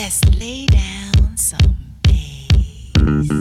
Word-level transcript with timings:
Hell 0.00 0.32
lay 0.38 0.64
down 0.64 1.36
some 1.36 1.76
gang, 2.04 3.39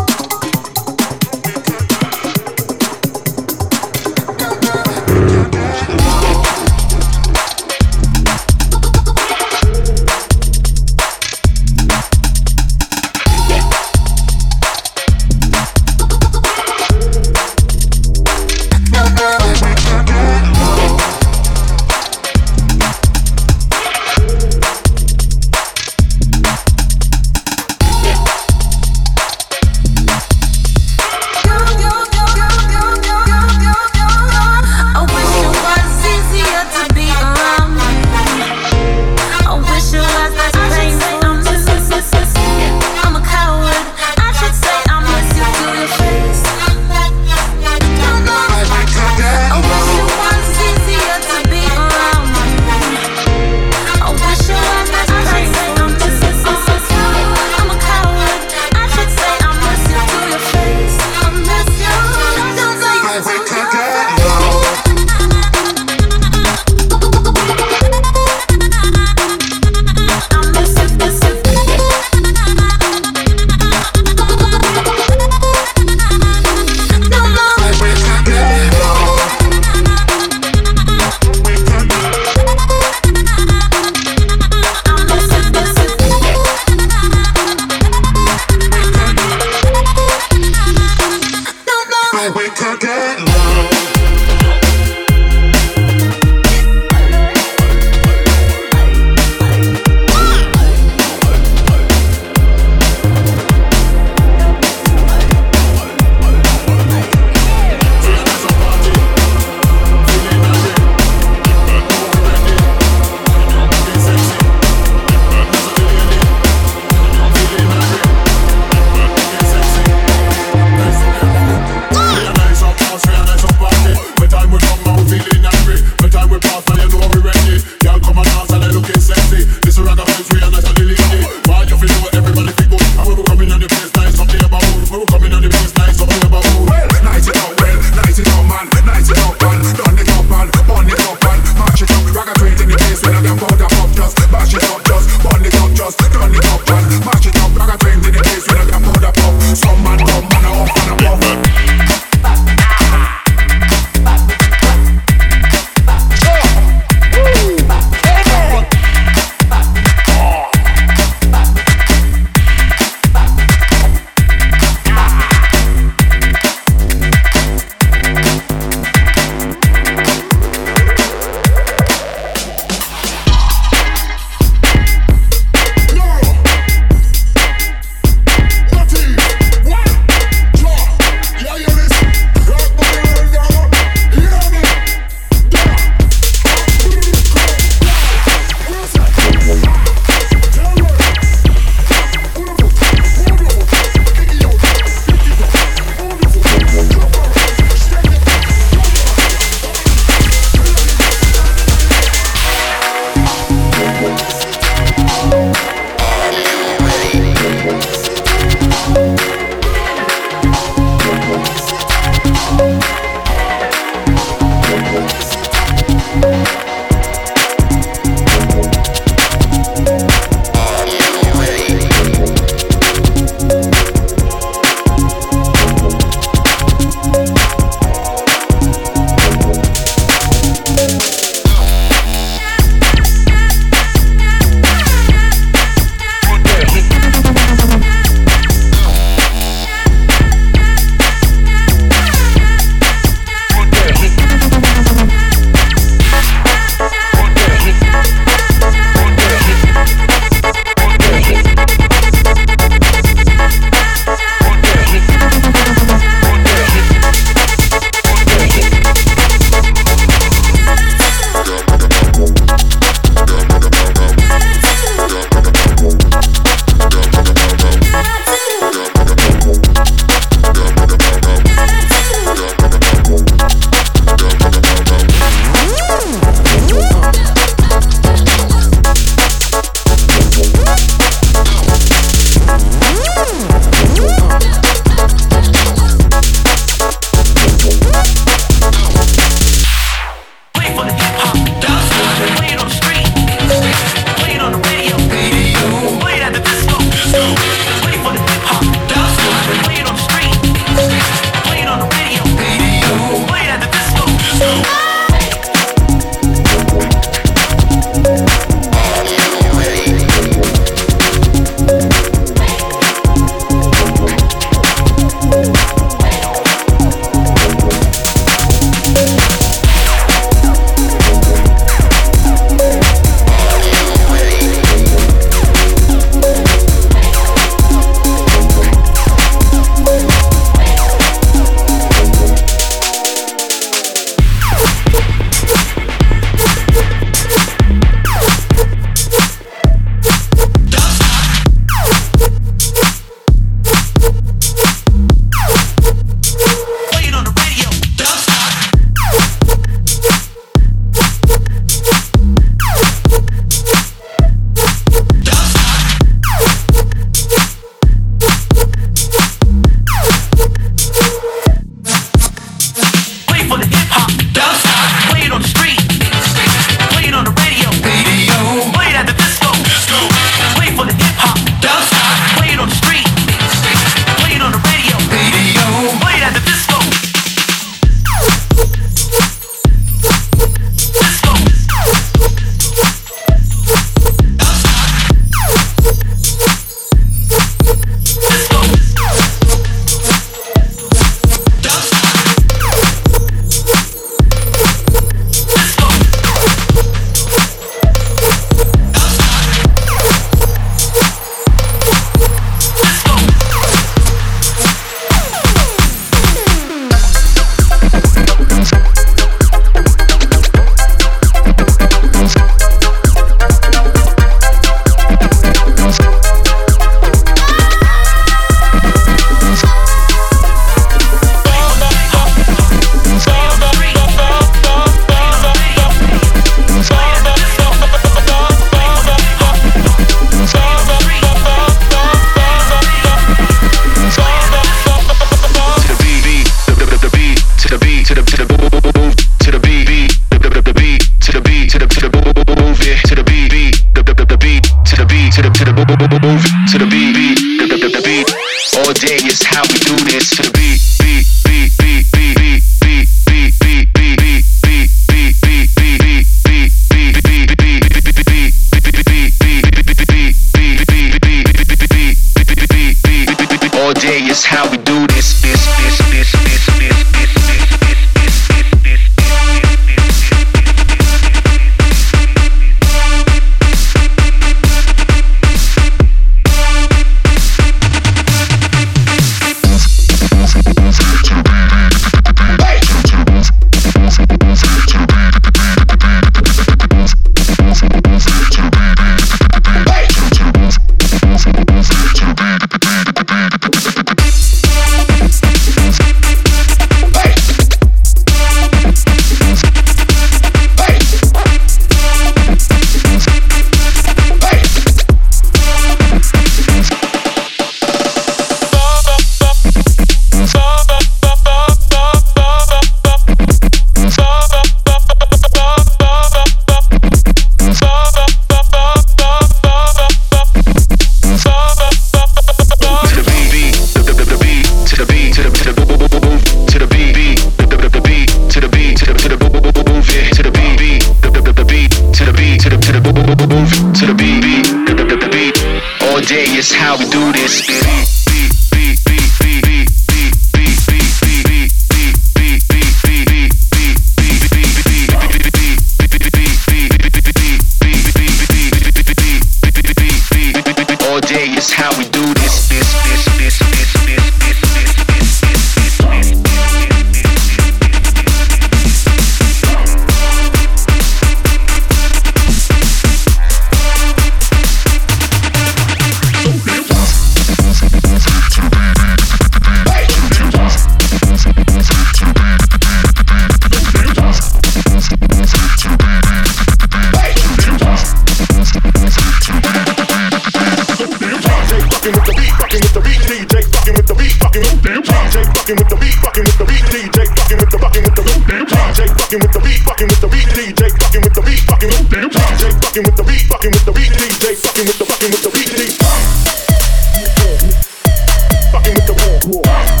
我。 599.47 600.00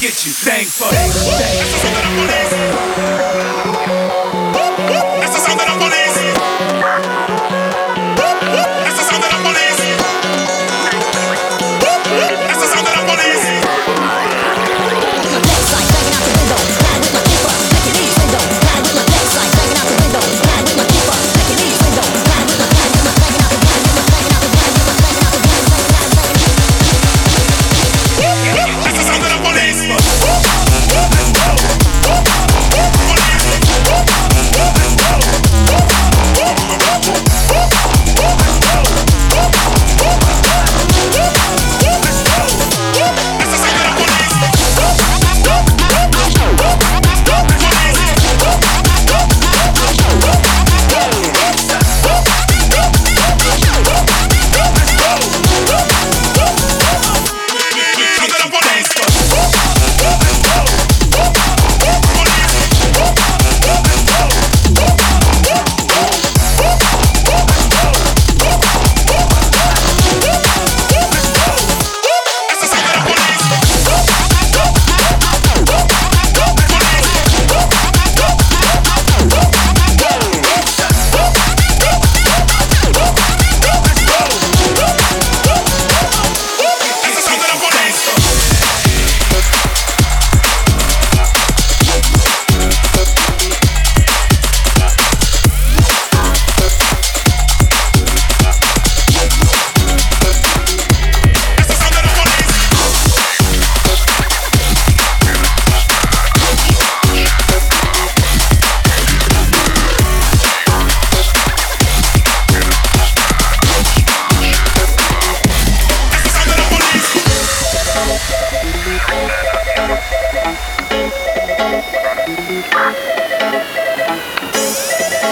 Get, 0.00 0.24
you. 0.24 0.32
Thing 0.32 0.64
for 0.64 0.88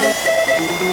Thank 0.01 0.89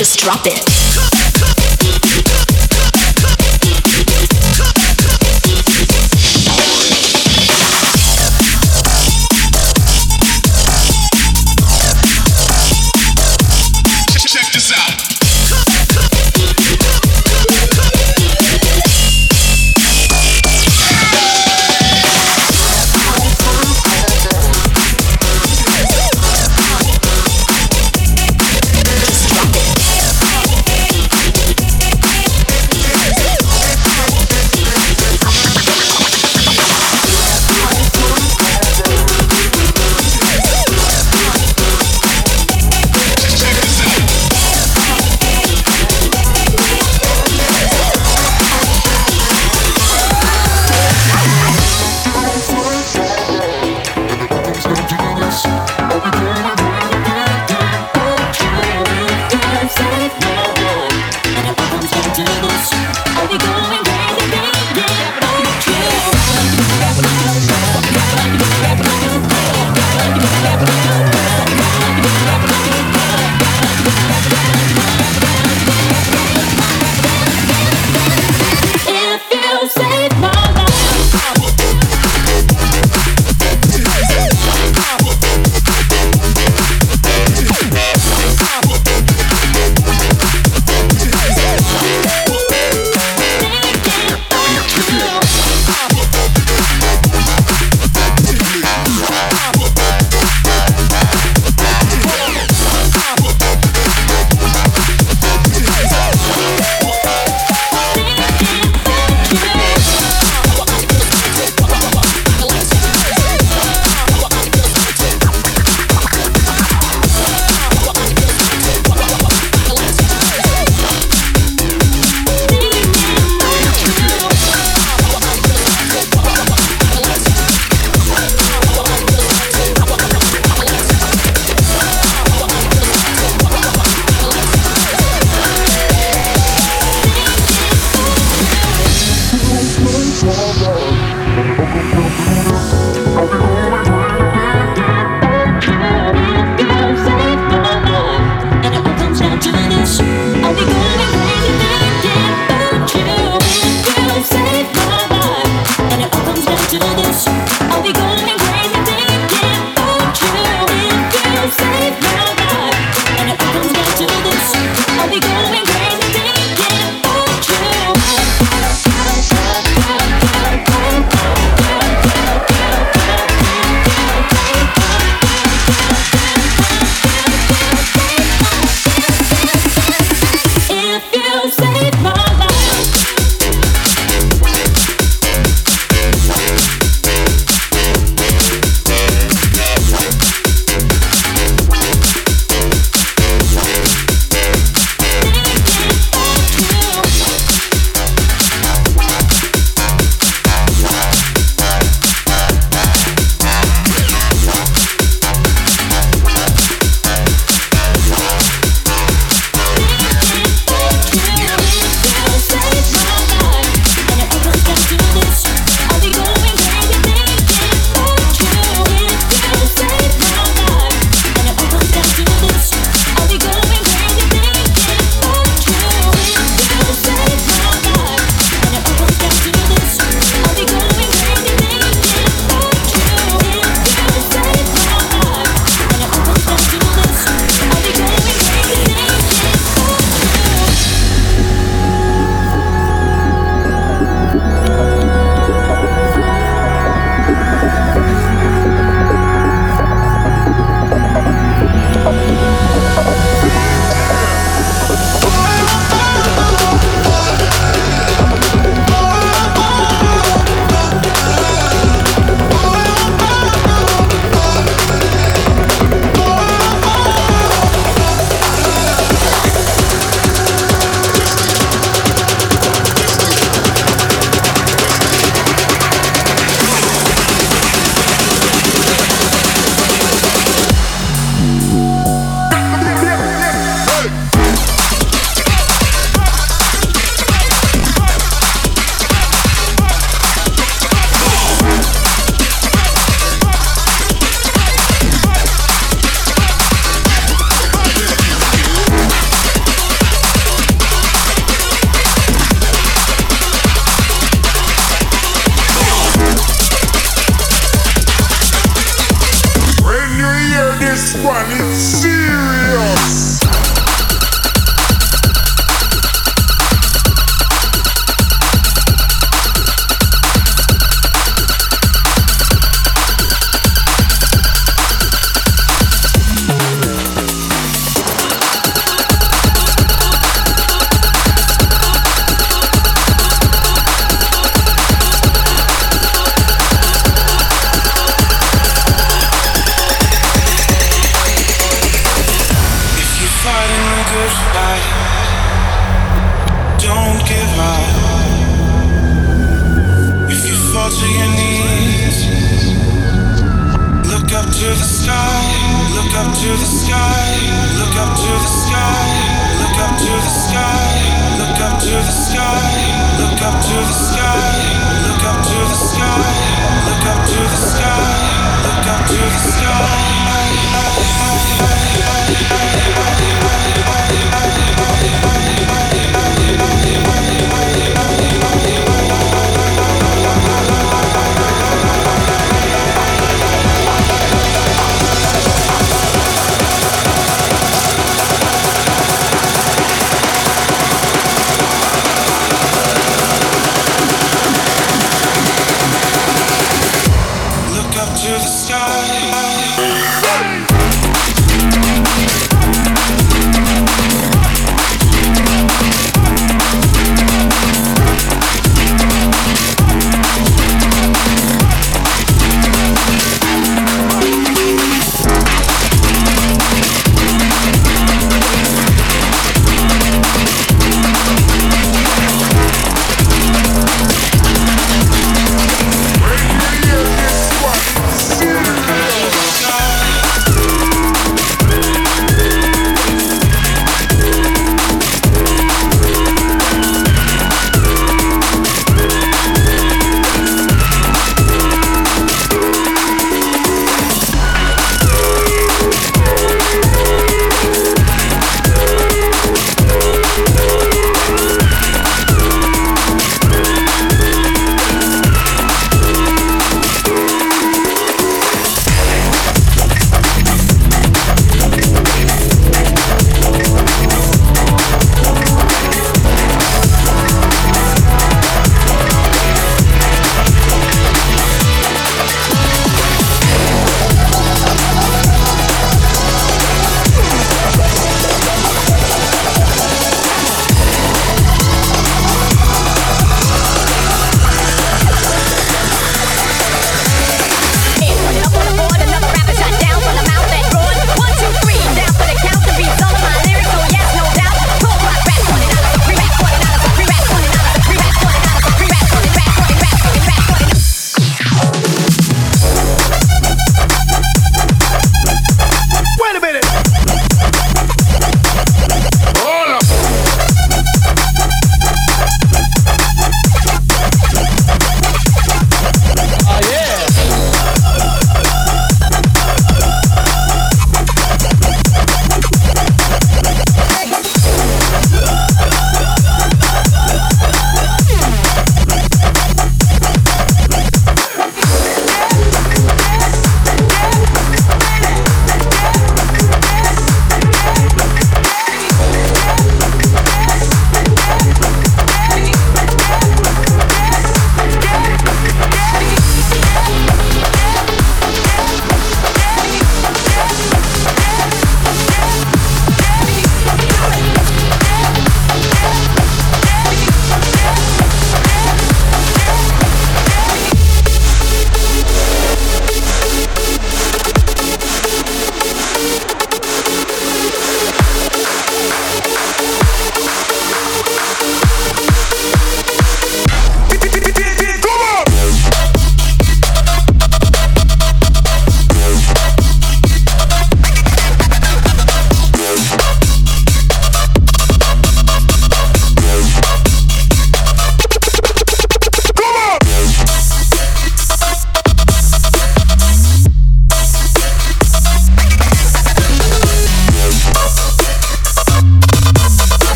Just 0.00 0.18
drop 0.18 0.46
it. 0.46 0.89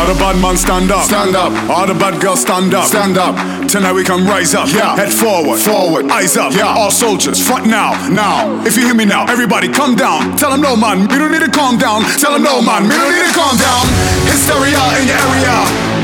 All 0.00 0.08
the 0.08 0.16
bad 0.16 0.40
man 0.40 0.56
stand 0.56 0.88
up. 0.88 1.04
Stand 1.04 1.36
up. 1.36 1.52
All 1.68 1.84
the 1.84 1.92
bad 1.92 2.16
girls 2.24 2.40
stand 2.40 2.72
up. 2.72 2.88
Stand 2.88 3.20
up. 3.20 3.36
Tonight 3.68 3.92
we 3.92 4.00
can 4.00 4.24
rise 4.24 4.56
up. 4.56 4.72
Yeah. 4.72 4.96
Head 4.96 5.12
forward. 5.12 5.60
Forward. 5.60 6.08
Eyes 6.08 6.40
up. 6.40 6.56
Yeah. 6.56 6.72
All 6.72 6.88
soldiers, 6.88 7.36
front 7.36 7.68
now. 7.68 7.92
Now. 8.08 8.48
If 8.64 8.80
you 8.80 8.88
hear 8.88 8.96
me 8.96 9.04
now, 9.04 9.28
everybody 9.28 9.68
come 9.68 10.00
down. 10.00 10.40
Tell 10.40 10.56
them 10.56 10.64
no 10.64 10.72
man, 10.72 11.04
we 11.04 11.20
don't 11.20 11.28
need 11.28 11.44
to 11.44 11.52
calm 11.52 11.76
down. 11.76 12.00
Tell 12.16 12.32
them 12.32 12.40
no 12.40 12.64
man, 12.64 12.88
we 12.88 12.96
don't 12.96 13.12
need 13.12 13.28
to 13.28 13.36
calm 13.36 13.52
down. 13.60 13.84
Hysteria 14.24 14.80
in 14.96 15.04
your 15.04 15.20
area. 15.20 15.56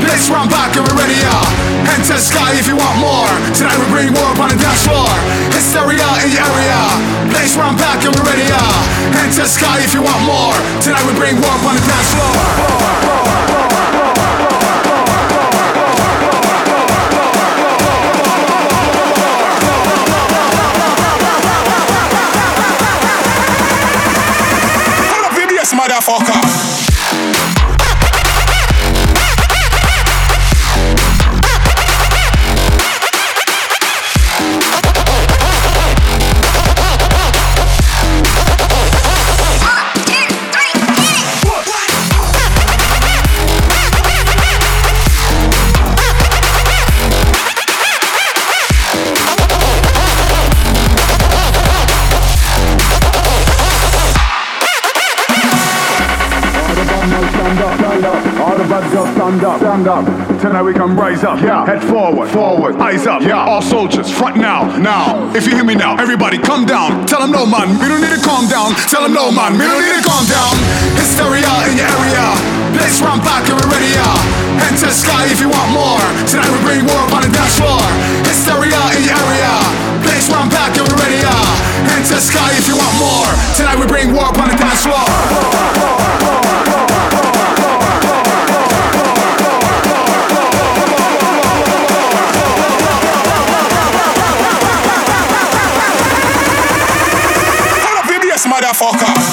Place 0.05 0.29
round 0.29 0.53
back 0.53 0.77
and 0.77 0.85
we're 0.85 1.01
ready, 1.01 1.17
yeah. 1.17 1.89
Head 1.89 2.05
to 2.05 2.13
the 2.13 2.21
sky 2.21 2.53
if 2.53 2.69
you 2.69 2.77
want 2.77 3.01
more. 3.01 3.33
Tonight 3.57 3.81
we 3.81 3.87
bring 3.89 4.13
more 4.13 4.29
up 4.29 4.37
on 4.37 4.53
the 4.53 4.61
dance 4.61 4.85
floor. 4.85 5.09
Hysteria 5.57 6.05
in 6.21 6.37
your 6.37 6.45
area. 6.45 6.81
Place 7.33 7.57
round 7.57 7.81
back 7.81 7.97
and 8.05 8.13
we're 8.13 8.29
ready, 8.29 8.45
yeah. 8.45 9.17
Head 9.17 9.33
to 9.41 9.41
the 9.41 9.49
sky 9.49 9.81
if 9.81 9.89
you 9.97 10.05
want 10.05 10.21
more. 10.21 10.53
Tonight 10.85 11.01
we 11.09 11.17
bring 11.17 11.41
more 11.41 11.49
up 11.49 11.65
on 11.65 11.73
the 11.73 11.81
dance 11.81 12.13
floor. 12.13 13.16
Motherfucker. 26.07 26.46
Stand 59.27 59.43
up. 59.43 59.59
Stand 59.59 59.87
up. 59.87 60.05
Tonight 60.39 60.63
we 60.63 60.73
can 60.73 60.95
rise 60.95 61.23
up. 61.23 61.41
Yeah. 61.41 61.65
Head 61.65 61.83
forward. 61.83 62.29
Forward. 62.29 62.79
Eyes 62.79 63.07
up. 63.07 63.21
Yeah. 63.21 63.43
All 63.43 63.61
soldiers, 63.61 64.07
front 64.07 64.37
now. 64.37 64.63
Now. 64.77 65.19
If 65.35 65.45
you 65.45 65.55
hear 65.55 65.65
me 65.65 65.75
now, 65.75 65.99
everybody 65.99 66.37
come 66.37 66.65
down. 66.65 67.05
Tell 67.07 67.19
them 67.19 67.31
no 67.31 67.45
man, 67.45 67.75
we 67.79 67.87
don't 67.91 67.99
need 67.99 68.15
to 68.15 68.23
calm 68.23 68.47
down. 68.47 68.71
Tell 68.87 69.03
them 69.03 69.13
no 69.13 69.31
man, 69.31 69.59
we 69.59 69.67
don't 69.67 69.83
need 69.83 69.99
to 69.99 70.05
calm 70.07 70.23
down. 70.31 70.55
Hysteria 70.95 71.51
in 71.67 71.75
your 71.75 71.91
area. 71.91 72.27
Place 72.71 73.01
round 73.03 73.21
back 73.23 73.43
and 73.49 73.59
we're 73.59 73.71
ready, 73.73 73.91
yeah. 73.91 74.63
Head 74.63 74.79
to 74.79 74.87
the 74.87 74.95
sky 74.95 75.27
if 75.27 75.41
you 75.41 75.49
want 75.49 75.71
more. 75.75 76.03
Tonight 76.29 76.51
we 76.51 76.59
bring 76.63 76.81
more 76.87 77.01
up 77.03 77.11
on 77.11 77.21
the 77.27 77.31
dance 77.33 77.59
floor. 77.59 77.83
Hysteria 78.23 78.79
in 78.95 79.03
your 79.03 79.17
area. 79.17 79.53
Place 80.07 80.31
round 80.31 80.51
back 80.51 80.71
and 80.77 80.87
we're 80.87 81.01
ready, 81.03 81.19
yeah. 81.19 81.89
Head 81.91 82.05
to 82.07 82.15
the 82.15 82.23
sky 82.23 82.55
if 82.55 82.67
you 82.69 82.79
want 82.79 82.95
more. 82.95 83.27
Tonight 83.59 83.75
we 83.75 83.85
bring 83.91 84.13
war 84.15 84.31
up 84.31 84.39
on 84.39 84.47
the 84.47 84.55
dance 84.55 84.87
floor. 84.87 85.56
Motherfucker. 98.79 99.26